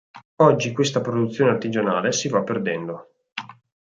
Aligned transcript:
Oggi 0.37 0.71
questa 0.71 0.99
produzione 0.99 1.51
artigianale 1.51 2.11
si 2.11 2.27
va 2.27 2.41
perdendo. 2.41 3.11